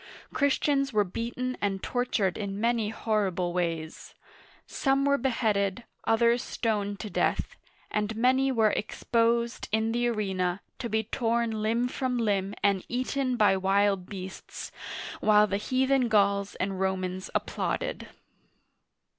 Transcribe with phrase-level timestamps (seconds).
[0.33, 4.15] Christians were beaten and tortured in many horrible ways.
[4.65, 7.55] Some were beheaded, others stoned to death,
[7.91, 12.83] and many were ex posed in the arena, to be torn limb from limb and
[12.89, 14.71] eaten by wild beasts,
[15.19, 18.07] while the heathen Gauls and Romans applauded.